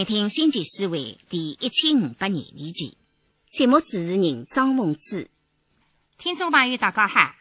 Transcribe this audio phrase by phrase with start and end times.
[0.00, 0.98] 请听《新奇思维》
[1.28, 2.96] 第一千五百廿二集。
[3.52, 5.28] 节目主持人张凤芝，
[6.16, 7.20] 听众朋友大家好，《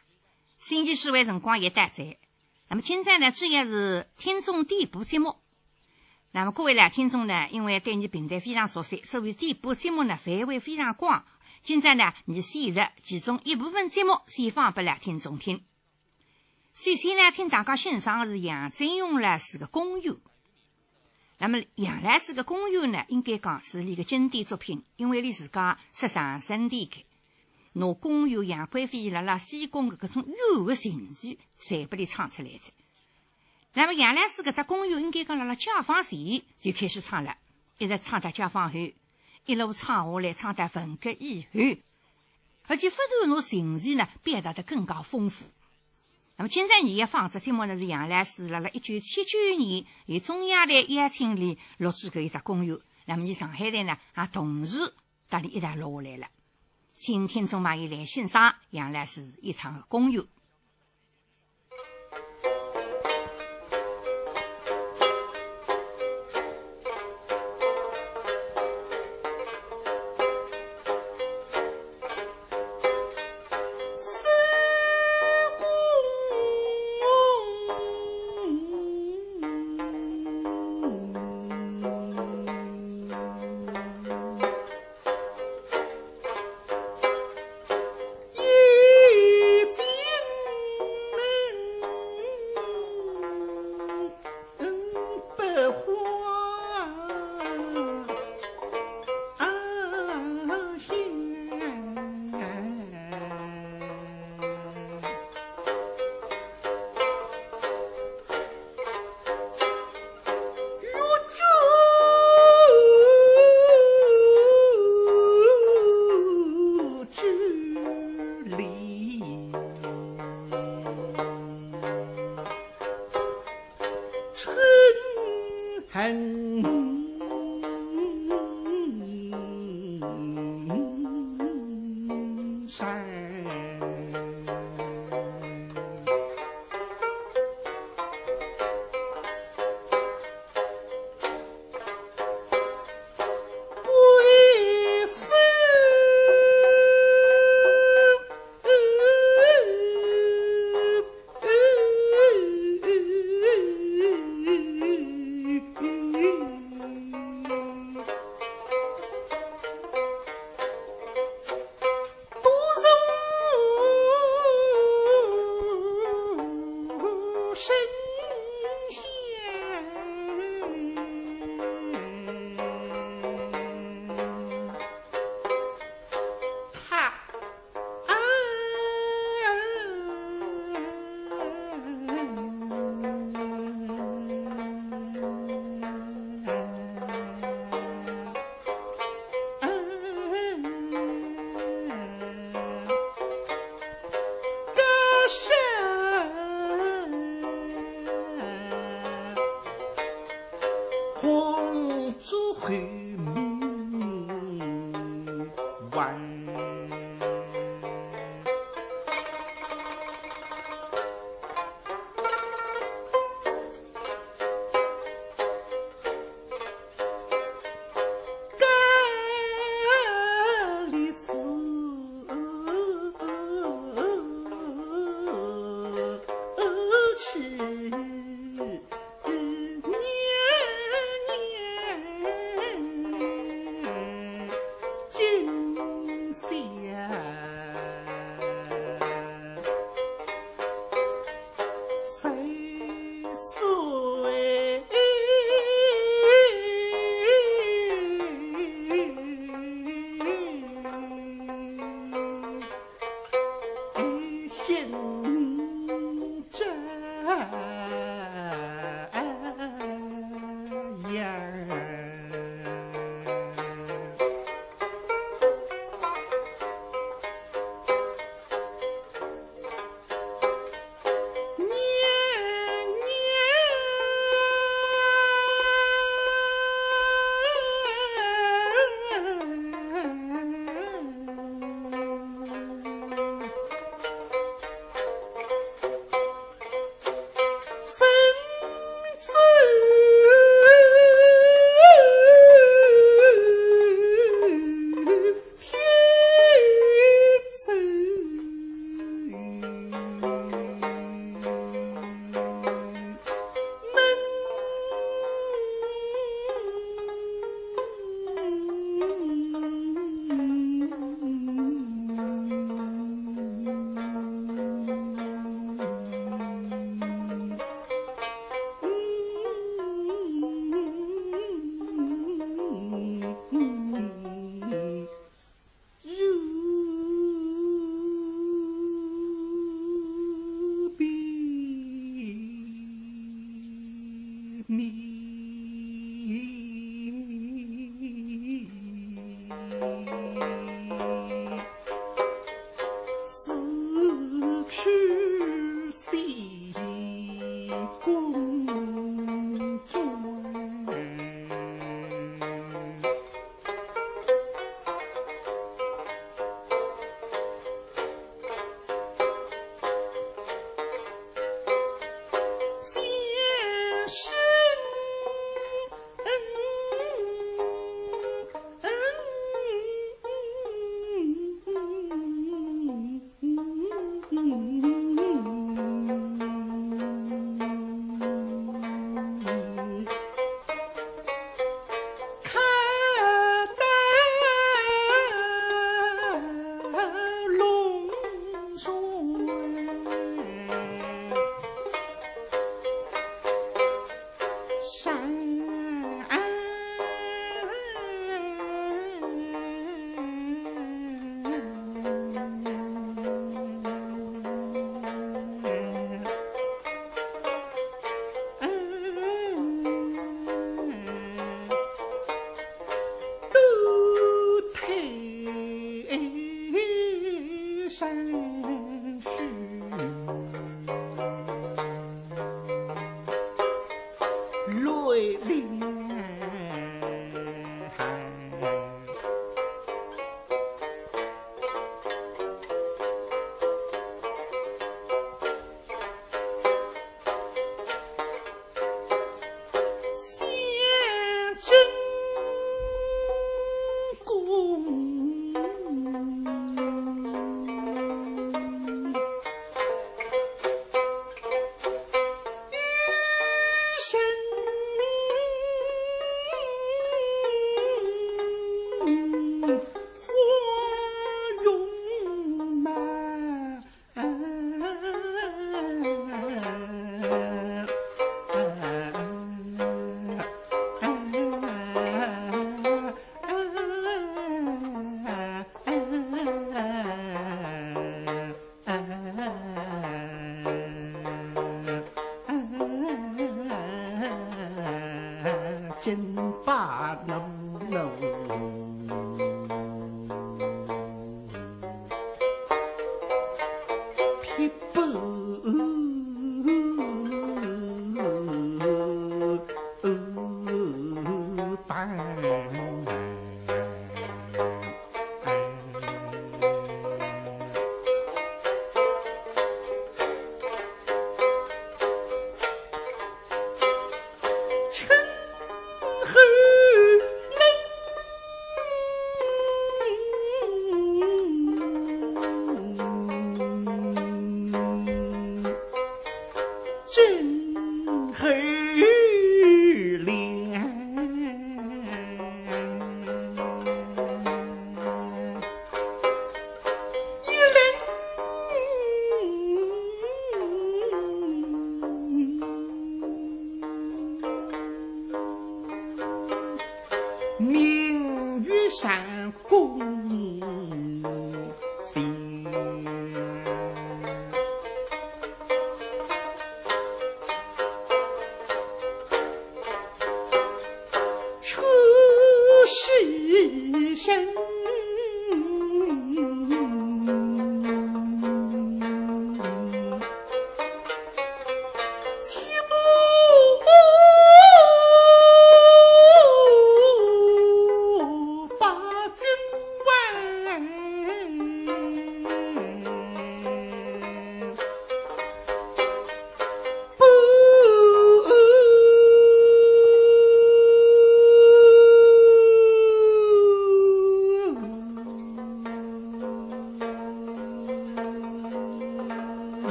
[0.60, 2.18] 新奇思维》辰光也到在。
[2.68, 5.38] 那么今朝呢，主要是听众点播节目。
[6.32, 11.24] 那么各位来听众呢，因为对你平台非常熟悉，所以点播节目呢范围非常广。
[11.64, 15.64] 今朝呢，你选择其中一部分节目先放给来听众听。
[16.76, 20.14] 首先呢，请大家欣赏的是杨振勇老师的《公园》。
[21.42, 27.02] 那么杨老师的《公园》呢，应该讲是一个经典作品，因为你自家是上身点开，
[27.74, 32.74] 拿公园杨贵妃辣辣西宫的各种幽的情绪，全部里唱出来的。
[33.74, 37.38] 那么杨老师搿只《公园》应该讲辣辣解放前就开始唱了，
[37.78, 38.78] 一直唱到解放后，
[39.46, 41.60] 一路唱下来，唱到文革以后，
[42.68, 45.46] 而且不断拿情绪呢表达得更加丰富。
[46.40, 52.78] 那么，今朝你要放这节目呢，是杨澜是辣辣一九七九年由中央台邀请里录制搿一只公园。
[53.08, 54.94] 那么，你上海台呢也同时
[55.28, 56.28] 搭里一道录下来了。
[56.96, 60.24] 请听众朋友来欣赏杨澜是一场公园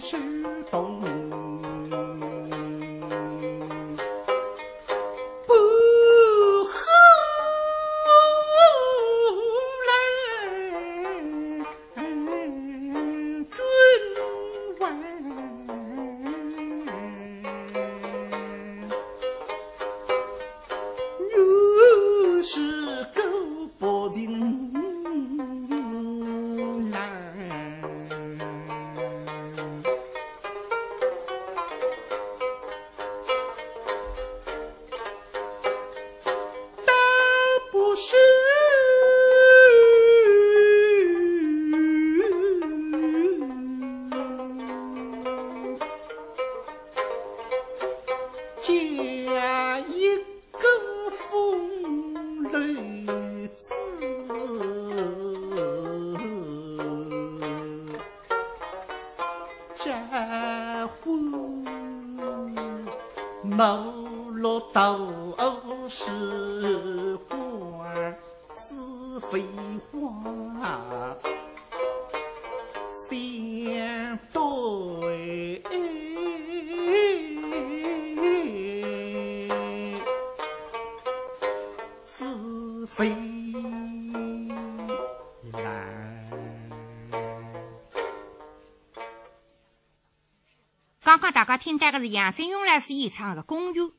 [0.00, 0.16] 是
[0.70, 1.00] 东
[91.68, 93.94] 听到的是杨振勇老师演唱的《公园》，下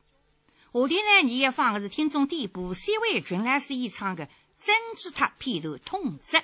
[0.72, 4.26] 头呢，你要放的是听众第一部三位群老师演唱的
[4.60, 6.36] 《真吉他片头通知》。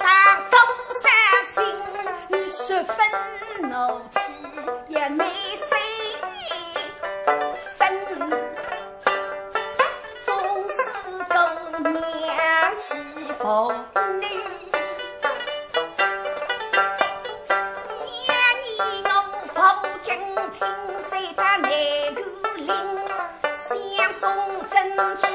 [0.00, 0.06] 打
[0.48, 0.58] 中
[1.02, 1.04] 山
[1.54, 1.60] 心，
[2.28, 2.96] 你十分
[3.68, 4.18] 怒气
[4.88, 5.76] 也难收；
[7.76, 7.80] 分，
[10.24, 10.72] 从此
[11.28, 11.36] 跟
[11.92, 11.94] 娘
[12.78, 12.88] 去
[13.38, 13.44] 分
[14.20, 14.24] 离。
[17.84, 18.28] 一
[18.78, 19.06] 年农
[19.54, 19.58] 南
[21.60, 21.70] 园
[22.56, 22.66] 岭，
[23.68, 24.24] 相送
[24.64, 24.72] 人
[25.18, 25.29] 去。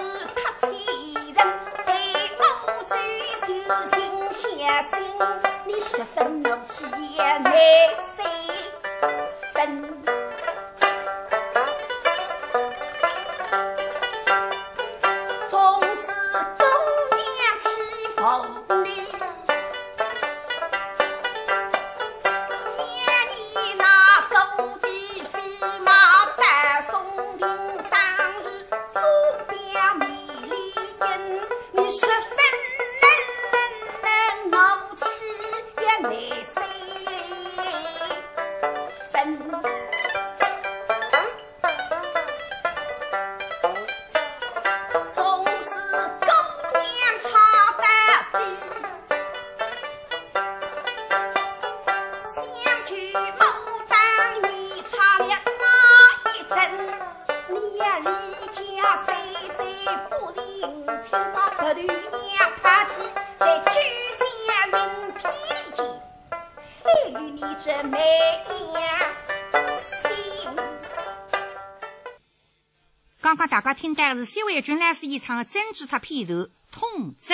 [75.06, 76.34] 演唱的真吉他片头
[76.72, 77.34] 《痛泽》。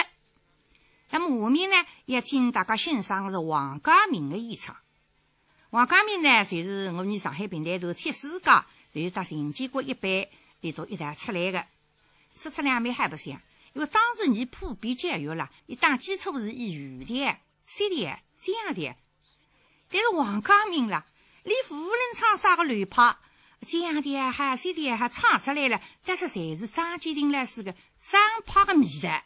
[1.09, 4.77] 那么下面呢，也请大家欣赏的是王家明的演唱。
[5.71, 10.29] 王家明呢，就是我们上海平台头七世家，就是到陈建国一辈
[10.61, 11.65] 里头一代出来的。
[12.35, 13.41] 说出两面还不像，
[13.73, 18.95] 因为当时你普遍教育了，你打基础是以语的、C 的、这样的。
[19.89, 21.05] 但是王家明啦，
[21.43, 23.17] 连无论唱啥个流派，
[23.67, 29.23] 这样的还 C 的还唱出来了，但是侪是张建定老师个张派的味道。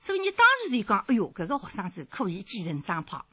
[0.00, 3.26] 所以你当时就讲，哎哟，搿个学生子可以继承张炮。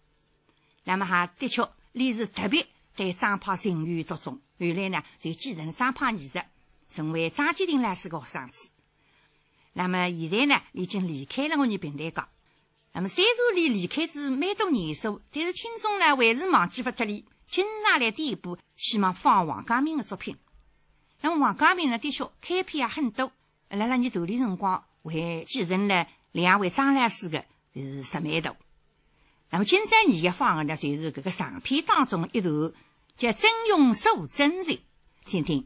[0.83, 4.33] 那么哈，的确，李是特别对张炮情有独钟。
[4.59, 6.39] 后来呢，就继承张炮艺术，
[6.89, 8.69] 成为张建定老师的学生子。
[9.73, 12.27] 那么现在呢，已经离开了我们平台讲。
[12.93, 17.05] 那么虽然离离开是蛮多年数，但是听众呢还是忘记不脱
[17.55, 20.35] 哩，经常来点播，希望放王家明的作品。
[21.21, 23.31] 那么王家明呢，的确开篇也很多，
[23.69, 26.07] 来了你头里辰光还继承了。
[26.33, 28.53] 两位张老师的就是十美图，
[29.51, 32.73] 那么今朝你要放的呢，就是这个长篇当中一段
[33.15, 34.65] 叫《真勇受真人》，
[35.25, 35.65] 先听。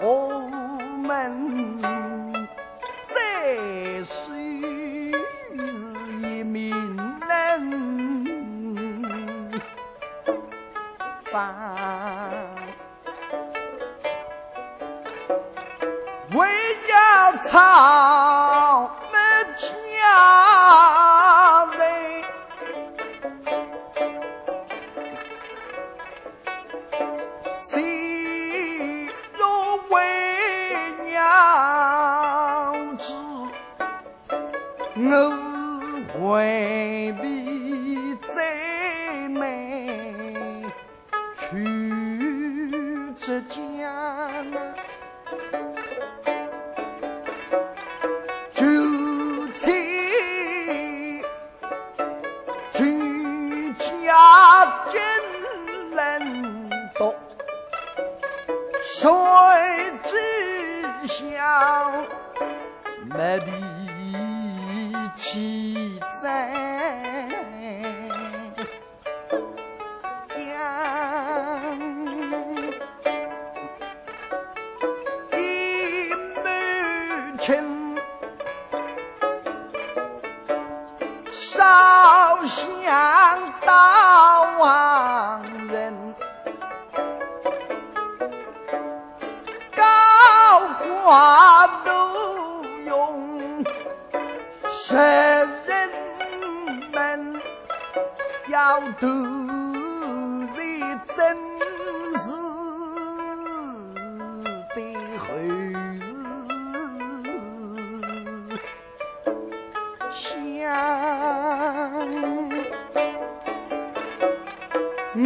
[0.00, 0.27] 哦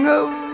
[0.02, 0.52] 少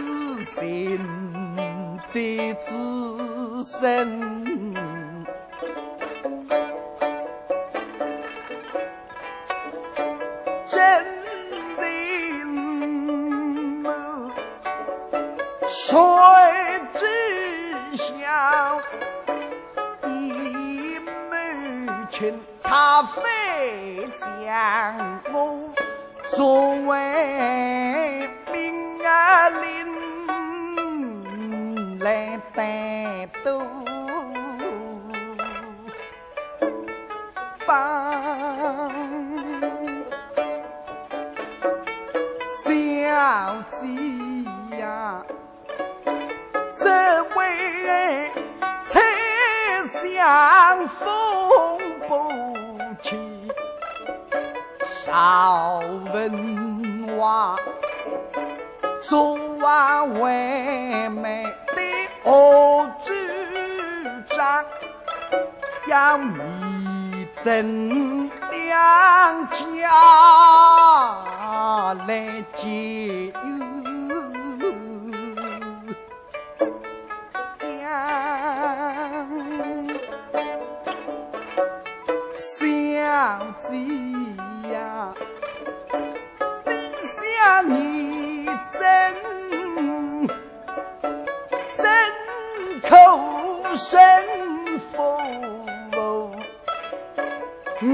[97.80, 97.86] 我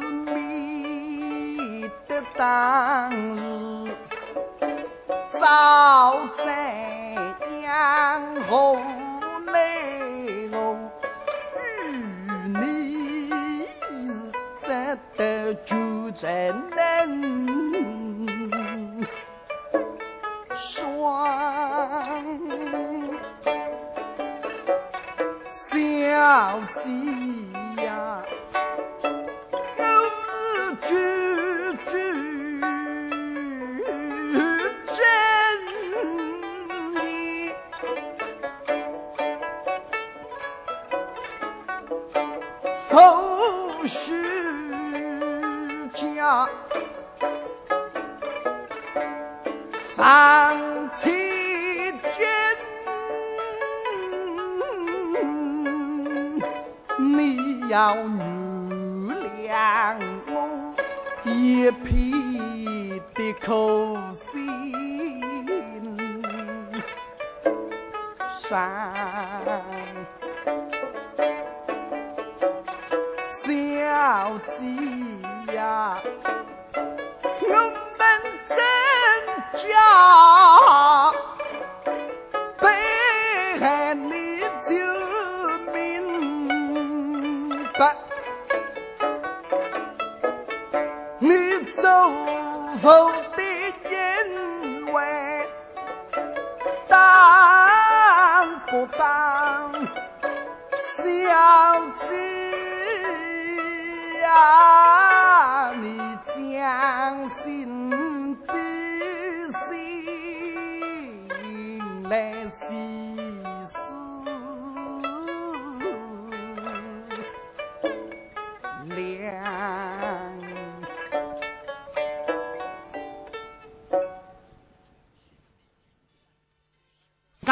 [0.00, 2.22] 是迷得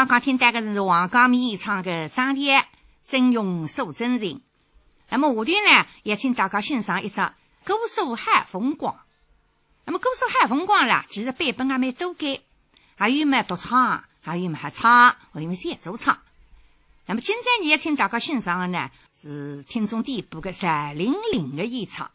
[0.00, 2.64] 刚刚听到的是王刚明唱的《张烈
[3.06, 4.30] 真勇守真人》，
[5.10, 7.20] 那么下头呢，也请大家欣赏一只
[7.66, 8.94] 《姑苏海风光》。
[9.84, 12.40] 那么《姑苏海风光》啦，其实版本还蛮多的，
[12.96, 16.18] 还有么独唱，还有么合唱，还有么协奏唱。
[17.04, 22.10] 那么今天也请大家欣赏的呢，是听众点播的三零零的演唱。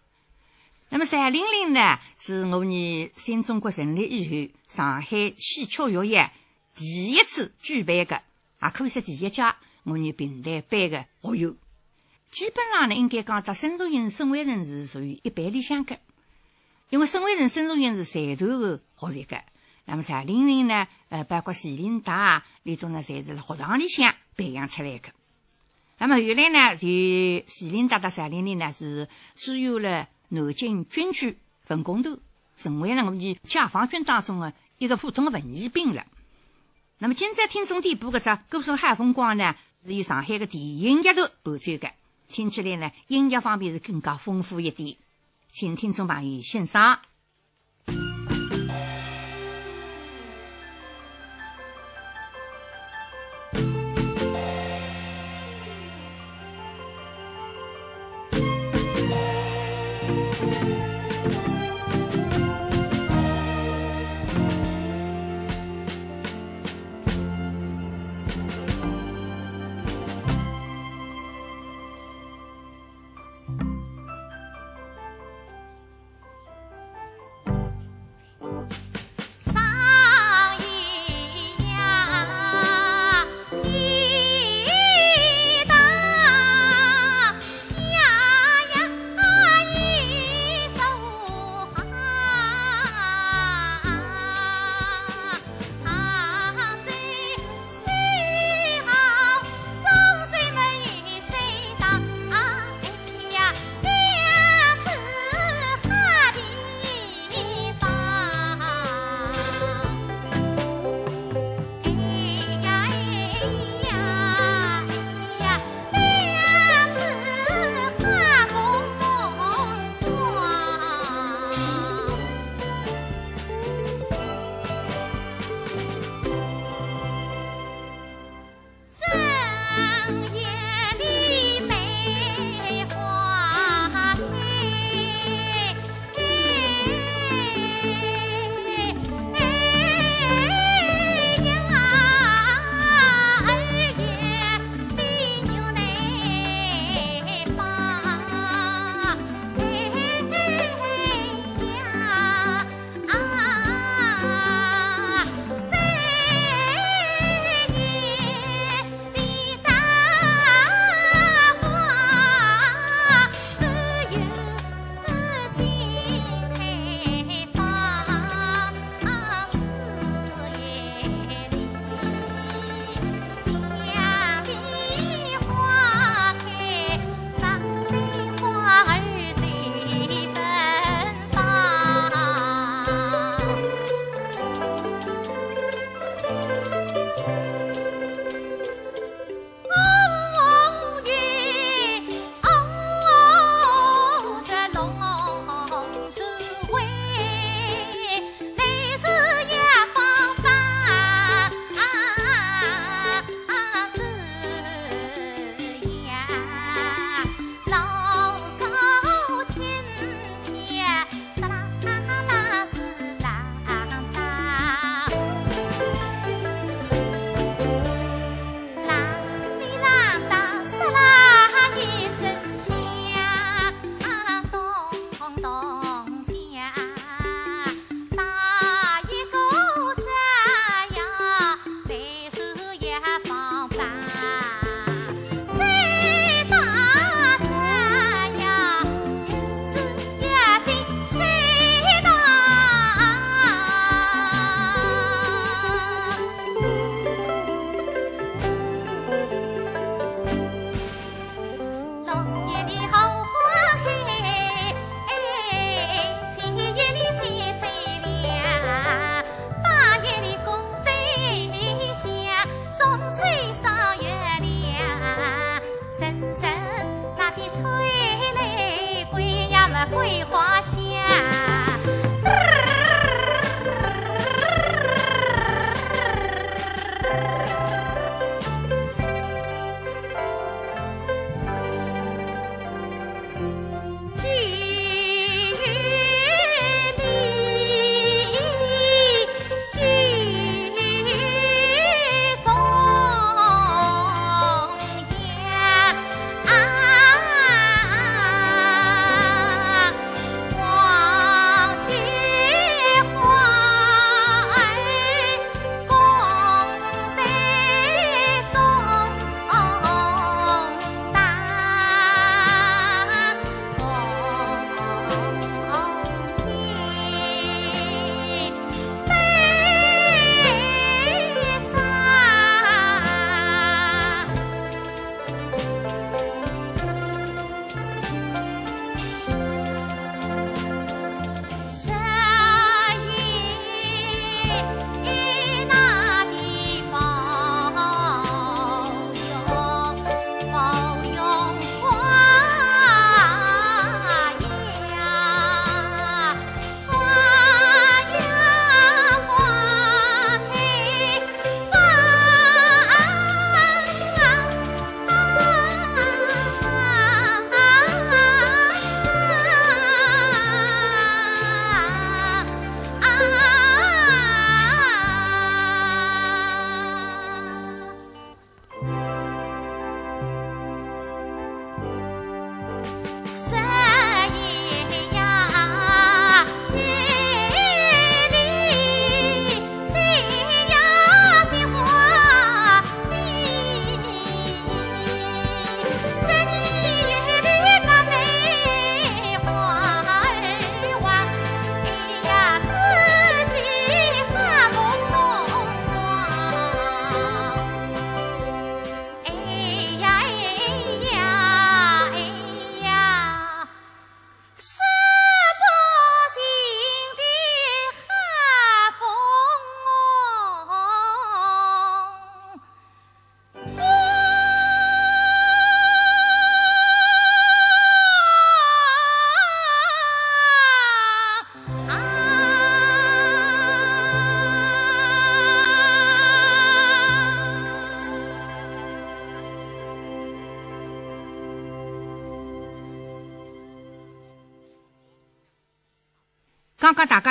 [0.89, 6.31] 那么三零零呢，是我们新中国成立以后，上海戏曲学院。
[6.75, 8.21] 第一次举办的，
[8.61, 9.41] 也可以说第一届
[9.83, 11.55] 我们平台班的学友，
[12.31, 15.97] 基本上呢，应该讲，到沈竹英、沈伟成是属于一般里向的，
[16.89, 19.41] 因为沈伟成、沈竹英是汕头的学习的，
[19.85, 25.09] 那么单玲玲呢，呃，包括徐林达啊，那种呢，侪是辣学堂里向培养出来的。
[25.97, 26.87] 那么后来呢，就
[27.47, 32.19] 徐林达和单玲玲呢，是只有了南京军区文工团，
[32.57, 33.37] 成为了我们解
[33.71, 36.05] 放军当中的一个普通的文艺兵了。
[37.05, 41.91] 那么今朝听众点播搿只《歌颂海风光》呢，是由上海的电影乐团伴奏的，
[42.27, 44.97] 听起来呢音乐方面是更加丰富一点，
[45.51, 46.99] 请听众朋友欣赏。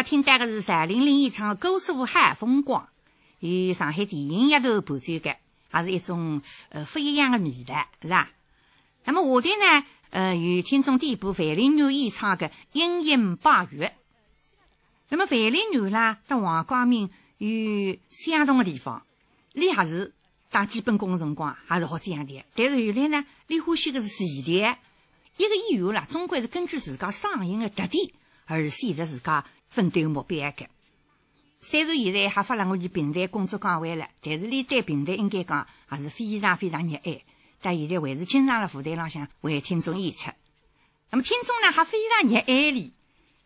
[0.04, 2.82] 听到的是蔡玲玲演唱的《姑苏海风光》，
[3.40, 5.36] 与上海电影一头伴奏的，
[5.72, 8.30] 也是一种呃不一样的味道，是吧？
[9.04, 13.86] 那么下头呢，呃，有听众点播范丽女演唱的《阴阴八月》。
[15.08, 19.04] 那么范丽女啦，跟王光明有相同的地方，
[19.52, 20.12] 李也是
[20.50, 24.64] 打基本功的辰光还是好这样的，但是原来呢，你欢喜的是前提。
[25.36, 28.12] 一个演员啦，总归是根据自家嗓音的特点
[28.44, 29.44] 而选择自家
[29.74, 30.68] 奋斗目标的。
[31.60, 37.24] 虽然现在还发了我去平台工作岗位了，但是你对平台应该讲还是非常非常热爱。
[37.60, 40.30] 但现在还是经常辣舞台浪向为听众演出。
[41.10, 42.92] 那么听众呢，还非常热爱你，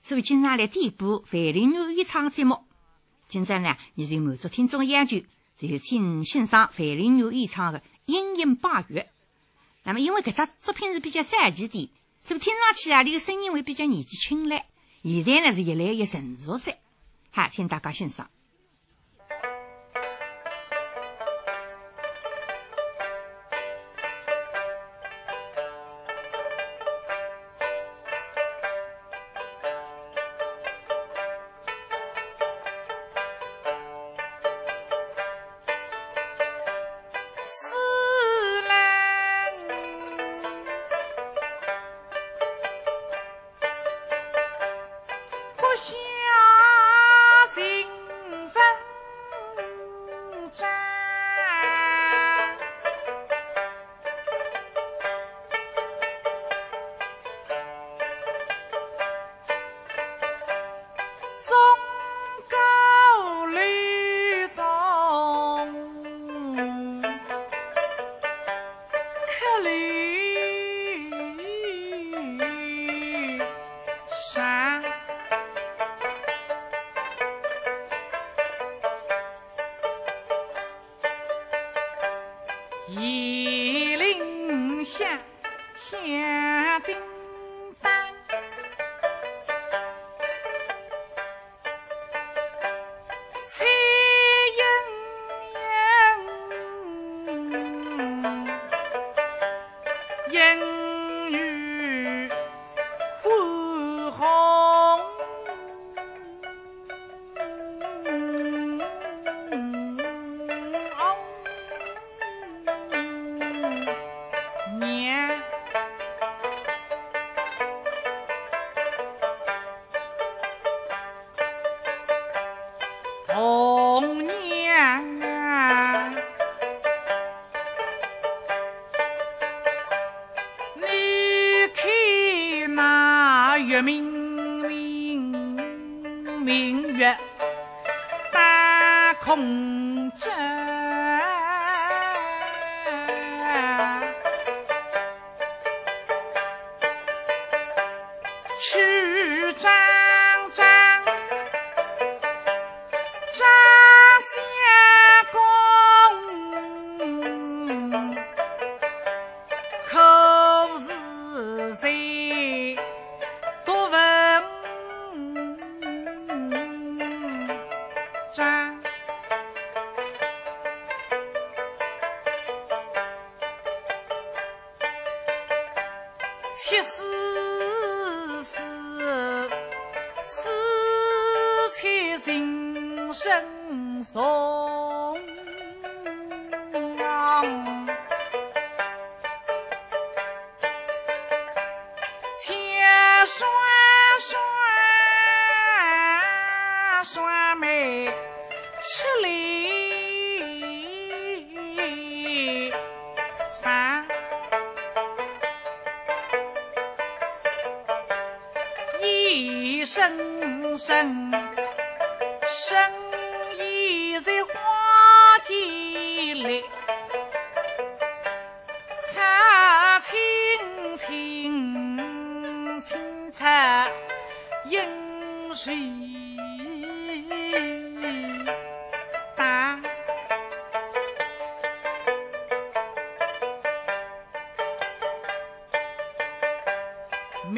[0.03, 2.59] 所以经常来点播范玲女演唱节目。
[3.27, 5.21] 今朝呢，你就满足听众要求，
[5.57, 9.01] 就请欣赏范玲女演唱的《阴阴八月》。
[9.85, 11.91] 那么，因为搿只作品是比较早期的，
[12.25, 14.65] 所以听上去啊，你的声音会比较年纪轻嘞。
[15.03, 16.77] 现在呢，是越来越成熟着。
[17.31, 18.31] 哈，请大家欣赏。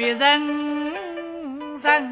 [0.18, 0.46] 人
[1.82, 2.09] 为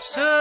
[0.00, 0.39] Sư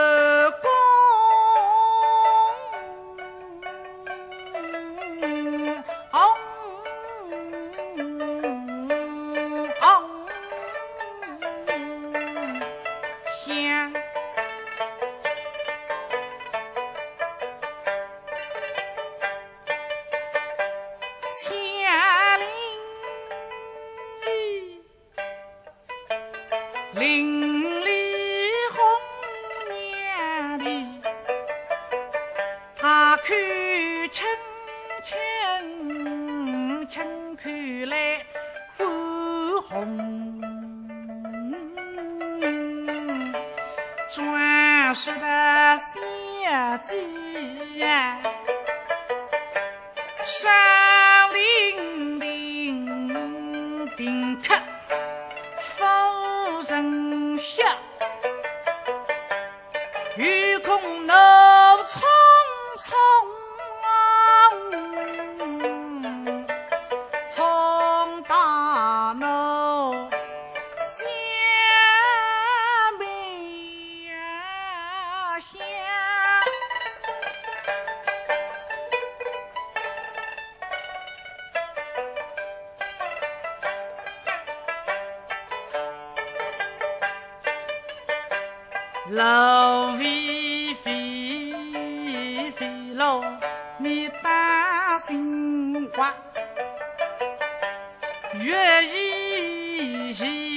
[98.42, 100.49] 月依稀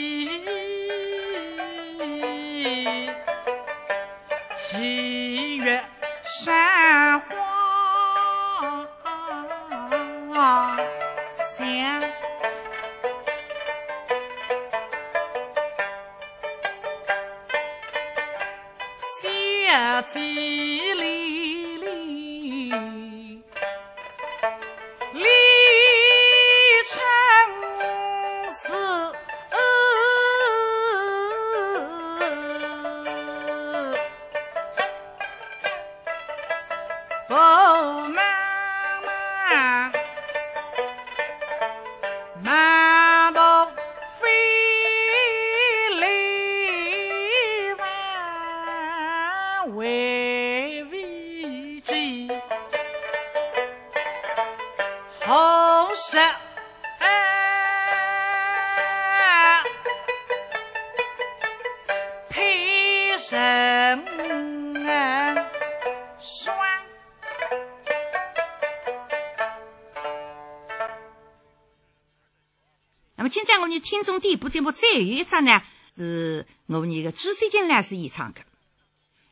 [74.93, 75.63] 还有一张呢，
[75.97, 78.41] 是我们的朱三金老师演唱的。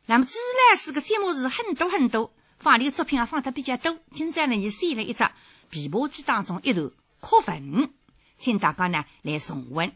[0.07, 0.33] 那么朱
[0.71, 3.99] 老师的节目是很多很多，放的作品啊放的比较多。
[4.11, 5.31] 今朝呢，你选了一张
[5.71, 6.87] 琵琶曲当中一段
[7.19, 7.61] 《哭坟》，
[8.39, 9.93] 请大家呢来重温。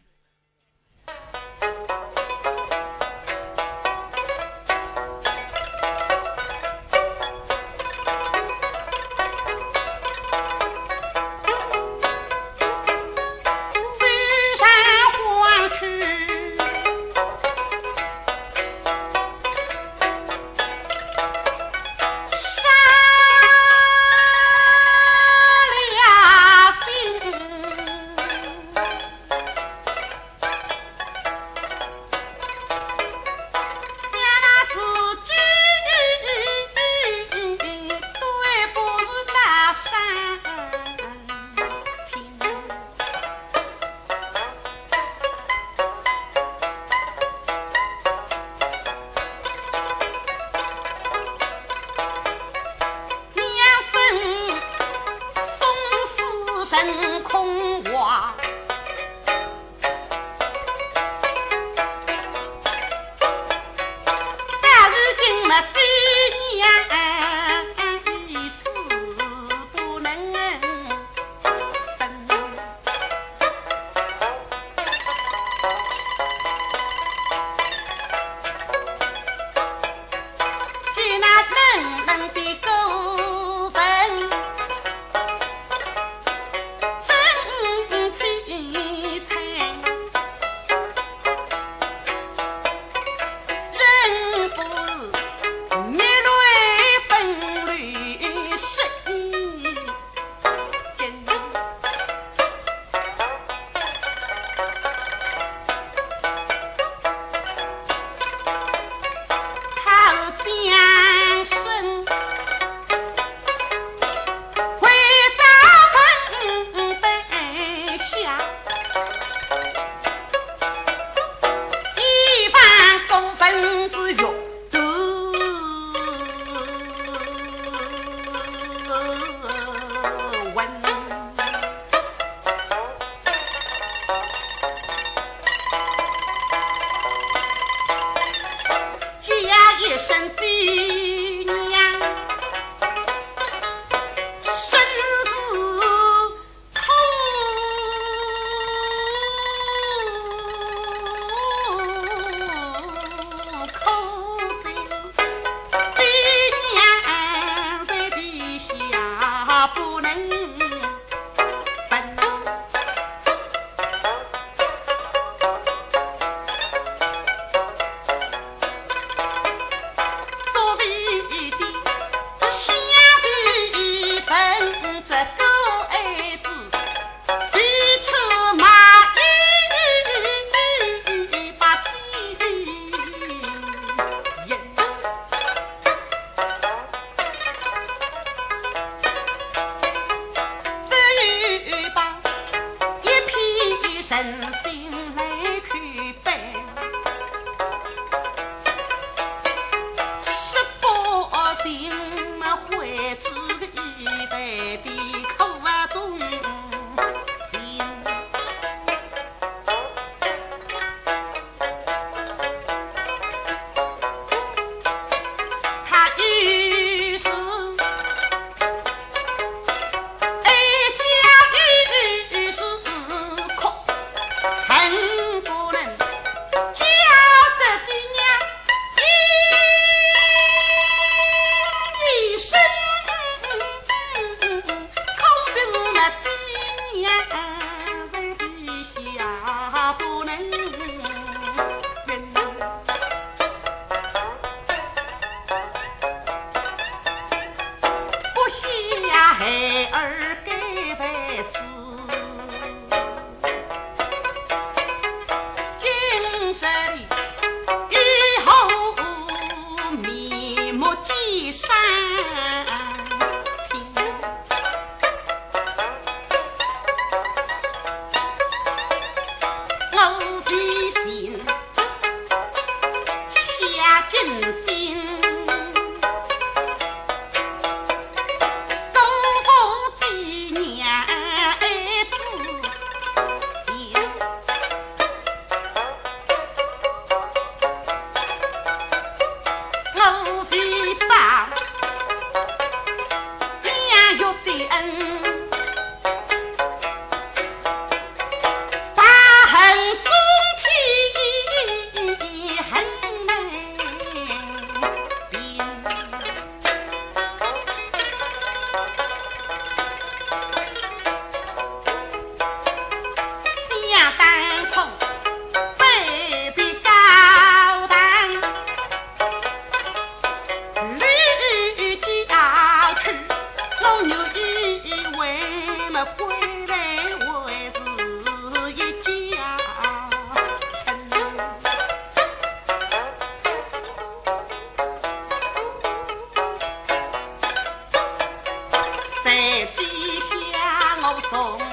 [341.37, 341.64] Oh.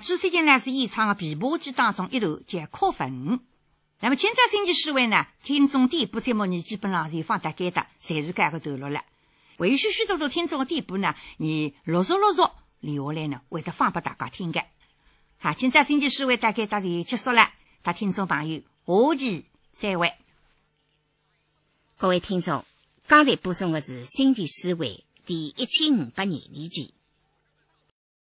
[0.00, 3.10] 朱三金呢是演唱的琵琶曲当中一段叫《扣坟》。
[4.00, 9.02] 那么今朝星期四晚呢，听众点播节目你基本上就放大概的，侪是该个段落了。
[9.58, 12.42] 还有许许多多听众的点播呢，你陆续陆续
[12.80, 14.62] 留下来呢，会得放给大家听的。
[15.38, 17.50] 好，今朝星期四晚大概到就结束了，
[17.82, 20.12] 大听众朋友，下期再会。
[21.96, 22.64] 各位听众，
[23.06, 24.90] 刚才播送的是星期四晚
[25.24, 26.95] 第一千五百廿二集。